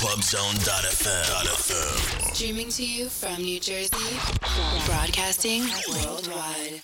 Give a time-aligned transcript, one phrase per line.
[0.00, 1.44] Clubzone.fm.
[2.34, 4.16] Streaming to you from New Jersey,
[4.86, 6.80] broadcasting worldwide.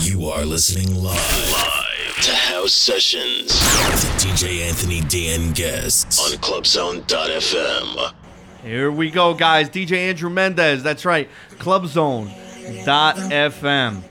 [0.00, 8.14] You are listening live, live to House Sessions with DJ Anthony Dan guests on Clubzone.fm.
[8.62, 9.68] Here we go, guys.
[9.68, 10.82] DJ Andrew Mendez.
[10.82, 11.28] That's right.
[11.58, 14.02] Clubzone.fm.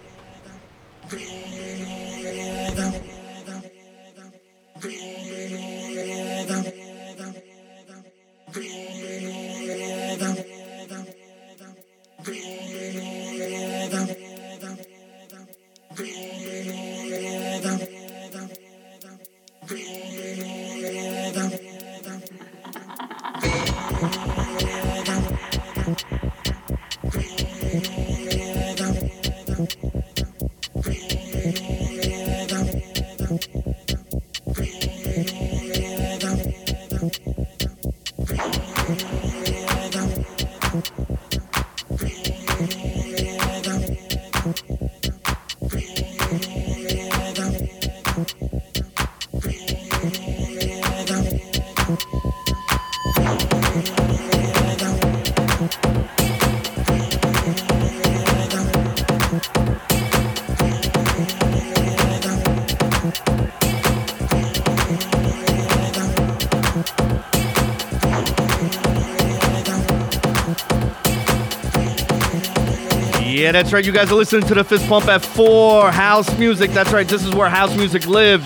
[73.50, 73.84] Yeah, that's right.
[73.84, 76.70] You guys are listening to the Fist Pump at 4 House Music.
[76.70, 77.08] That's right.
[77.08, 78.46] This is where house music lives.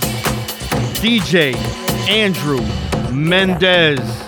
[1.02, 1.58] DJ
[2.08, 2.62] Andrew
[3.12, 4.23] Mendez.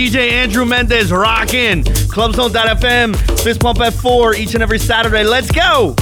[0.00, 1.84] DJ Andrew Mendez rocking.
[1.84, 5.24] Clubzone.fm, Fist Pump F4 each and every Saturday.
[5.24, 5.94] Let's go.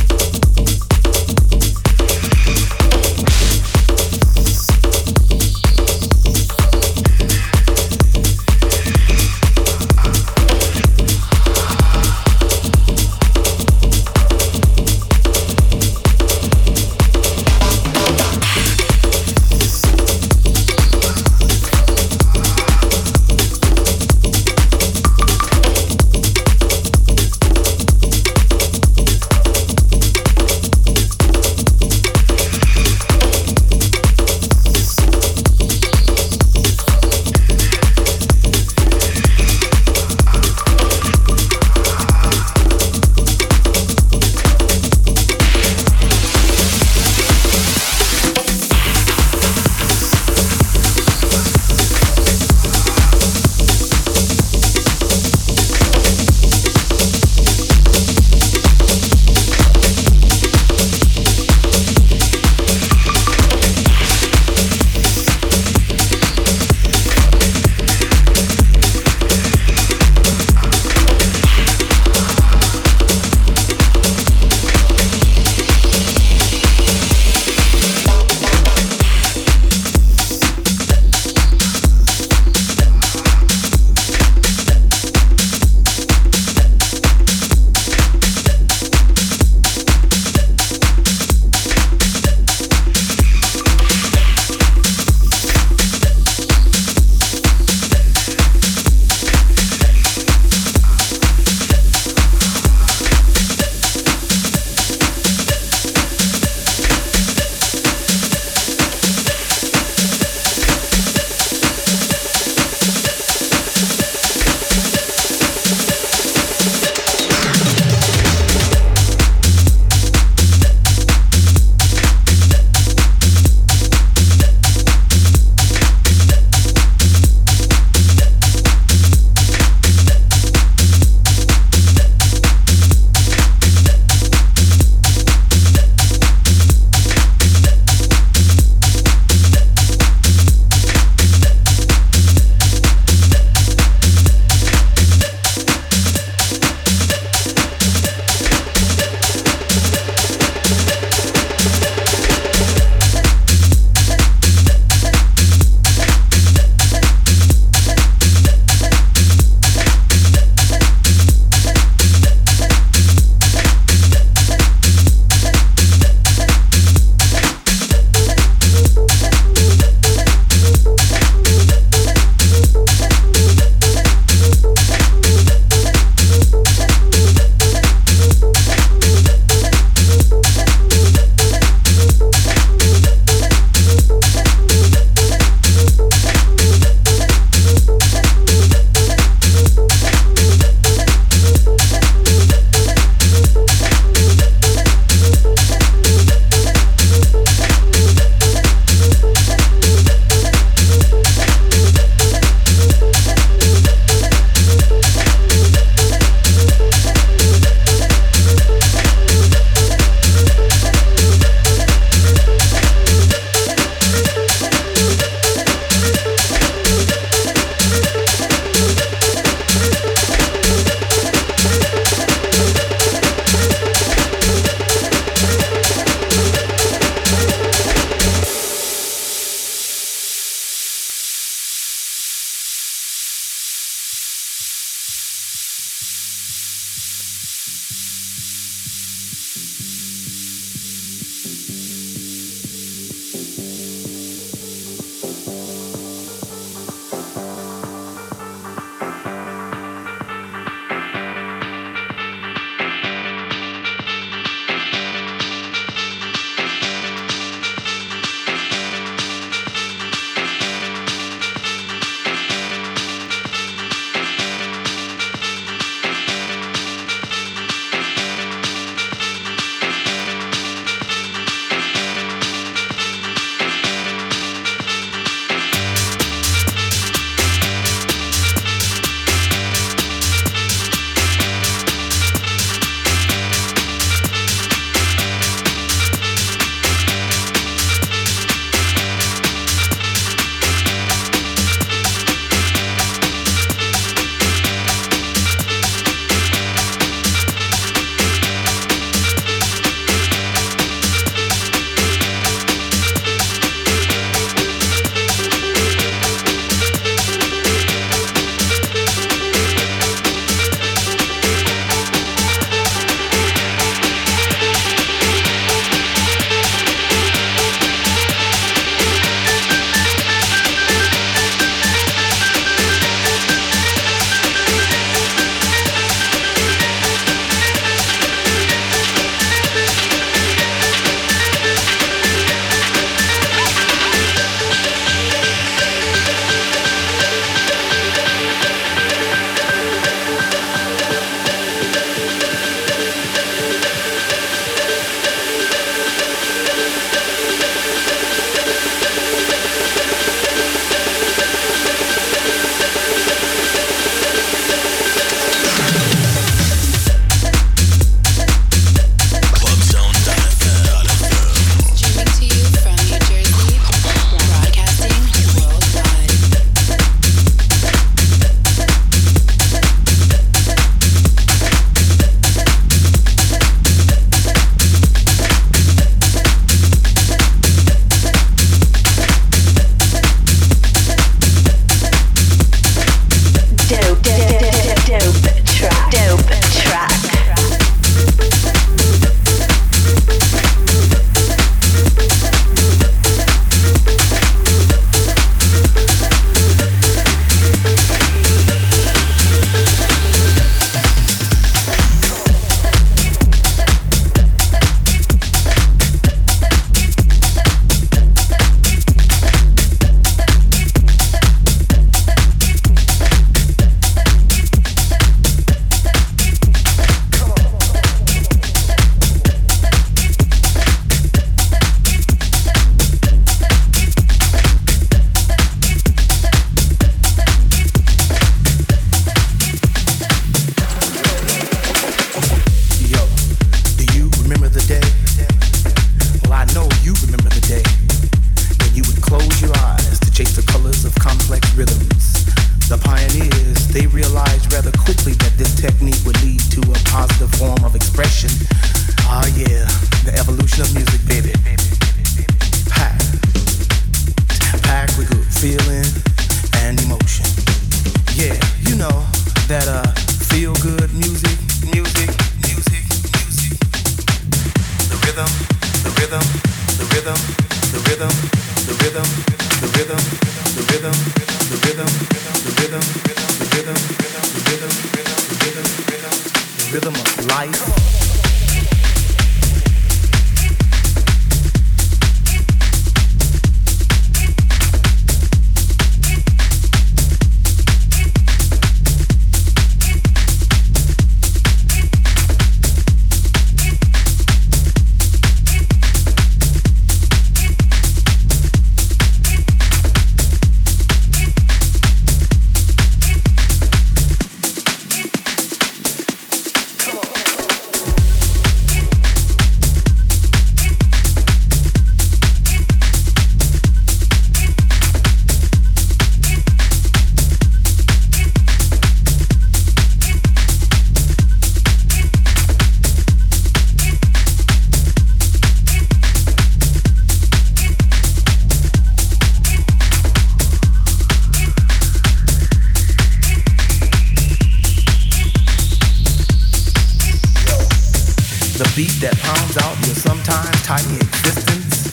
[541.20, 542.10] Existence.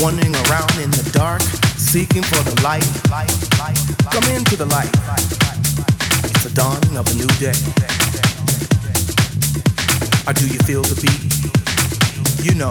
[0.00, 1.42] Wandering around in the dark,
[1.76, 2.86] seeking for the light.
[4.10, 4.90] Come into the light.
[6.30, 7.58] It's the dawning of a new day.
[10.26, 11.20] Or do you feel the beat?
[12.46, 12.70] You know,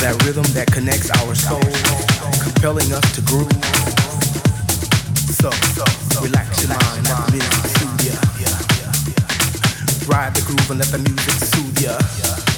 [0.00, 1.82] that rhythm that connects our souls,
[2.42, 3.50] compelling us to groove.
[5.40, 5.50] So,
[6.22, 8.14] relax your mind, let the music soothe ya.
[10.06, 12.49] Ride the groove and let the music soothe ya.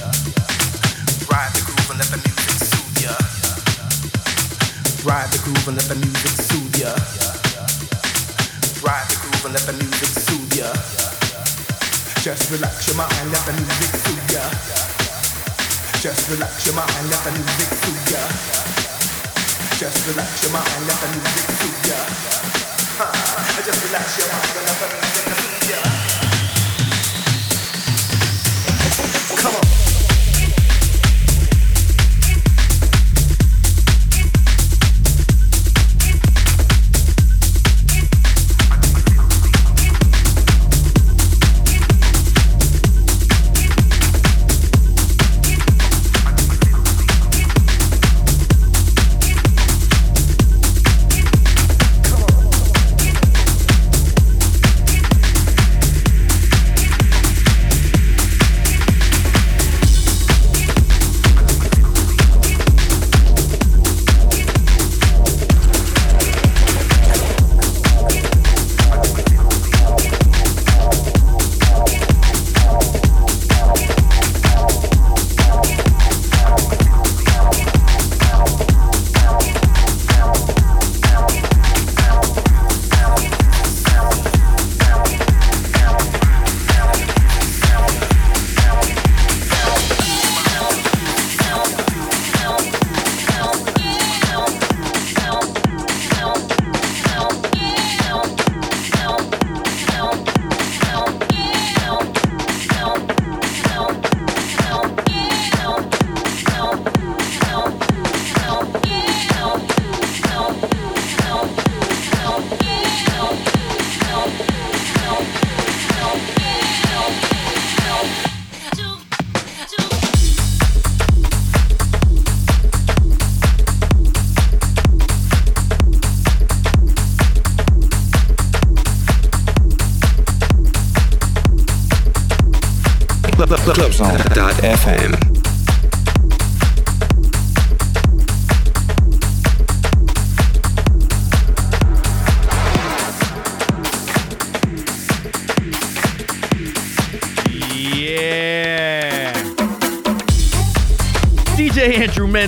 [1.92, 3.12] And let the music soothe ya.
[5.04, 6.96] Ride the groove and let the music soothe ya.
[8.80, 10.72] Ride the groove and let the music soothe ya.
[12.24, 14.40] Just relax your mind, let the music soothe ya.
[16.00, 18.24] Just relax your mind, let the music soothe ya.
[19.76, 22.00] Just relax your mind, let the music soothe ya.
[23.68, 25.11] Just relax your mind let the music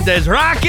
[0.04, 0.63] desde rock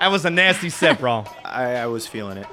[0.00, 1.24] That was a nasty set, bro.
[1.44, 2.46] I, I was feeling it.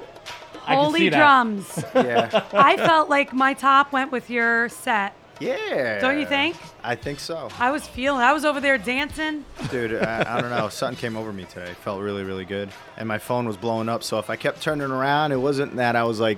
[0.66, 1.16] I can Holy see that.
[1.18, 1.84] drums.
[1.94, 2.44] Yeah.
[2.52, 5.14] I felt like my top went with your set.
[5.40, 5.98] yeah.
[5.98, 6.56] Don't you think?
[6.84, 7.48] I think so.
[7.58, 8.20] I was feeling.
[8.20, 9.46] I was over there dancing.
[9.70, 10.68] Dude, I, I don't know.
[10.68, 11.72] Something came over me today.
[11.84, 12.68] Felt really, really good.
[12.98, 14.02] And my phone was blowing up.
[14.02, 16.36] So if I kept turning around, it wasn't that I was like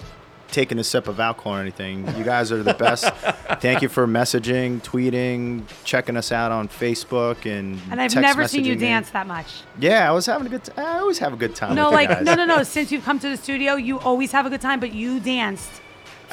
[0.50, 2.06] taking a sip of alcohol or anything.
[2.16, 3.04] You guys are the best.
[3.60, 8.46] Thank you for messaging, tweeting, checking us out on Facebook, and And I've text never
[8.48, 8.86] seen you messaging me.
[8.86, 9.62] dance that much.
[9.78, 10.64] Yeah, I was having a good.
[10.64, 11.74] T- I always have a good time.
[11.74, 12.24] No, with the like guys.
[12.24, 12.62] no, no, no.
[12.62, 15.70] Since you've come to the studio, you always have a good time, but you danced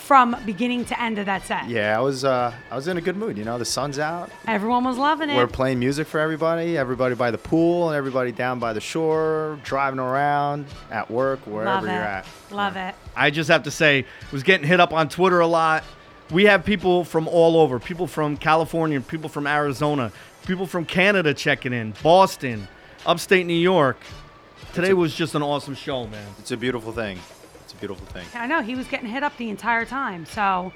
[0.08, 1.68] from beginning to end of that set.
[1.68, 2.24] Yeah, I was.
[2.24, 3.38] Uh, I was in a good mood.
[3.38, 4.32] You know, the sun's out.
[4.48, 5.36] Everyone was loving it.
[5.36, 6.78] We're playing music for everybody.
[6.78, 11.72] Everybody by the pool and everybody down by the shore, driving around, at work, wherever
[11.72, 12.26] Love you're at.
[12.52, 12.96] Love it.
[13.18, 15.84] I just have to say, was getting hit up on Twitter a lot.
[16.32, 20.14] We have people from all over, people from California, people from Arizona,
[20.46, 22.70] people from Canada checking in, Boston,
[23.06, 23.98] upstate New York.
[24.74, 26.28] Today was just an awesome show, man.
[26.40, 27.20] It's a beautiful thing.
[27.78, 28.26] It's a beautiful thing.
[28.34, 30.72] I know he was getting hit up the entire time, so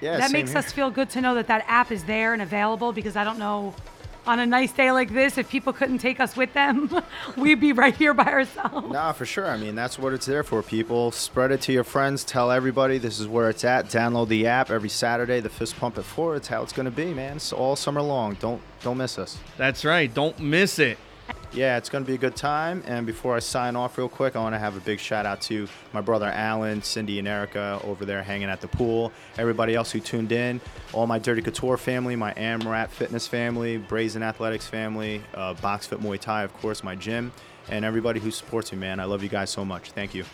[0.00, 0.58] Yeah, that makes here.
[0.58, 2.92] us feel good to know that that app is there and available.
[2.92, 3.74] Because I don't know,
[4.26, 6.90] on a nice day like this, if people couldn't take us with them,
[7.36, 8.90] we'd be right here by ourselves.
[8.92, 9.46] Nah, for sure.
[9.46, 10.62] I mean, that's what it's there for.
[10.62, 12.24] People spread it to your friends.
[12.24, 13.86] Tell everybody this is where it's at.
[13.86, 15.40] Download the app every Saturday.
[15.40, 16.36] The fist pump at four.
[16.36, 17.36] It's how it's gonna be, man.
[17.36, 18.34] It's all summer long.
[18.40, 19.38] Don't don't miss us.
[19.56, 20.12] That's right.
[20.12, 20.98] Don't miss it.
[21.56, 22.84] Yeah, it's going to be a good time.
[22.86, 25.40] And before I sign off, real quick, I want to have a big shout out
[25.42, 29.10] to my brother Alan, Cindy, and Erica over there hanging at the pool.
[29.38, 30.60] Everybody else who tuned in,
[30.92, 35.98] all my Dirty Couture family, my AMRAP Fitness family, Brazen Athletics family, uh, Box Fit
[35.98, 37.32] Muay Thai, of course, my gym,
[37.70, 39.00] and everybody who supports me, man.
[39.00, 39.92] I love you guys so much.
[39.92, 40.26] Thank you.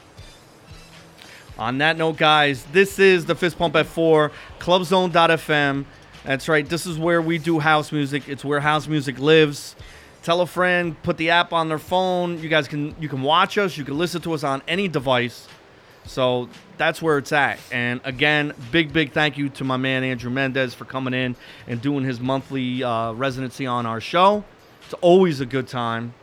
[1.57, 5.85] On that note, guys, this is the Fist Pump at 4, clubzone.fm.
[6.25, 6.69] That's right.
[6.69, 8.29] This is where we do house music.
[8.29, 9.77] It's where house music lives.
[10.23, 12.39] Tell a friend, put the app on their phone.
[12.39, 15.49] You guys can you can watch us, you can listen to us on any device.
[16.05, 16.49] So
[16.79, 17.59] that's where it's at.
[17.71, 21.81] And again, big big thank you to my man Andrew Mendez for coming in and
[21.81, 24.45] doing his monthly uh, residency on our show.
[24.85, 26.15] It's always a good time.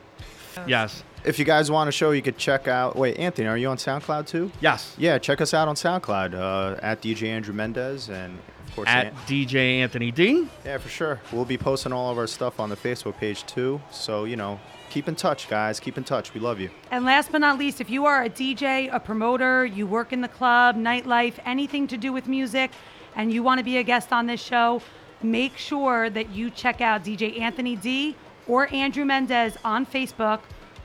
[0.68, 1.04] Yes.
[1.26, 2.95] If you guys want a show, you could check out.
[2.95, 4.52] Wait, Anthony, are you on SoundCloud too?
[4.62, 4.95] Yes.
[4.97, 8.39] Yeah, check us out on SoundCloud uh, at DJ Andrew Mendez and
[8.76, 10.47] course At DJ Anthony D.
[10.65, 11.22] Yeah, for sure.
[11.32, 13.82] We'll be posting all of our stuff on the Facebook page too.
[13.91, 14.59] So, you know,
[14.89, 15.80] keep in touch, guys.
[15.80, 16.34] Keep in touch.
[16.34, 16.70] We love you.
[16.91, 20.22] And last but not least, if you are a DJ, a promoter, you work in
[20.22, 22.72] the club, nightlife, anything to do with music,
[23.15, 24.82] and you want to be a guest on this show,
[25.22, 28.15] make sure that you check out DJ Anthony D
[28.47, 30.39] or Andrew Mendez on Facebook.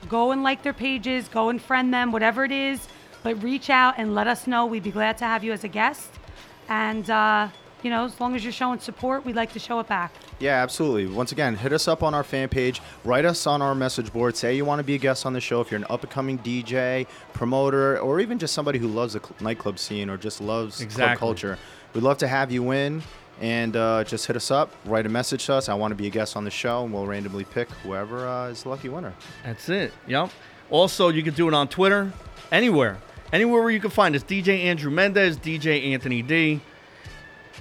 [0.09, 2.87] Go and like their pages, go and friend them, whatever it is.
[3.23, 4.67] But reach out and let us know.
[4.67, 6.11] We'd be glad to have you as a guest.
[6.69, 7.49] And, uh,
[7.85, 10.13] you know, as long as you're showing support, we'd like to show it back.
[10.41, 11.07] Yeah, absolutely.
[11.07, 12.81] Once again, hit us up on our fan page.
[13.05, 14.37] Write us on our message board.
[14.37, 15.61] Say you want to be a guest on the show.
[15.61, 19.21] If you're an up and coming DJ, promoter, or even just somebody who loves the
[19.41, 21.59] nightclub scene or just loves club culture,
[21.93, 23.03] we'd love to have you in.
[23.41, 25.69] And uh, just hit us up, write a message to us.
[25.69, 28.47] I want to be a guest on the show, and we'll randomly pick whoever uh,
[28.47, 29.13] is the lucky winner.
[29.43, 29.93] That's it.
[30.07, 30.31] Yep.
[30.71, 32.13] Also, you can do it on Twitter,
[32.53, 32.99] anywhere,
[33.33, 34.23] anywhere where you can find us.
[34.23, 36.61] DJ Andrew Mendez, DJ Anthony D.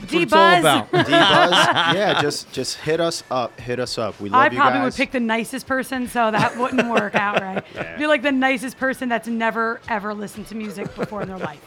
[0.02, 0.62] That's what it's all Dee Buzz.
[0.62, 0.92] about.
[0.92, 3.60] Dee Buzz, yeah, just just hit us up.
[3.60, 4.20] Hit us up.
[4.20, 4.84] We love I you probably guys.
[4.86, 7.64] would pick the nicest person, so that wouldn't work out right.
[7.98, 11.62] Be like the nicest person that's never ever listened to music before in their life.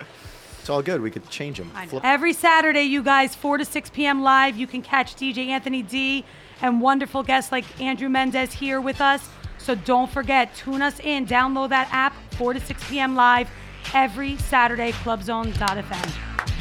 [0.61, 1.01] It's all good.
[1.01, 1.71] We could change them.
[1.75, 1.89] I.
[2.03, 4.23] Every Saturday, you guys, 4 to 6 p.m.
[4.23, 6.25] live, you can catch DJ Anthony D
[6.61, 9.29] and wonderful guests like Andrew Mendez here with us.
[9.59, 13.15] So don't forget, tune us in, download that app, 4 to 6 p.m.
[13.15, 13.49] live
[13.95, 16.53] every Saturday, clubzone.fm.